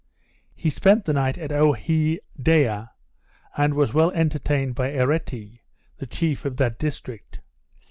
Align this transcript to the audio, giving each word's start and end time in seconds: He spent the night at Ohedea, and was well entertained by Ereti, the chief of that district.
He 0.55 0.71
spent 0.71 1.05
the 1.05 1.13
night 1.13 1.37
at 1.37 1.51
Ohedea, 1.51 2.89
and 3.55 3.75
was 3.75 3.93
well 3.93 4.09
entertained 4.13 4.73
by 4.73 4.89
Ereti, 4.89 5.59
the 5.99 6.07
chief 6.07 6.43
of 6.43 6.57
that 6.57 6.79
district. 6.79 7.39